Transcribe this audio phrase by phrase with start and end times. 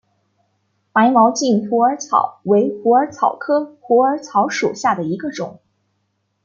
[0.91, 5.59] 白毛茎虎耳草为虎耳草科虎耳草属下的一个种。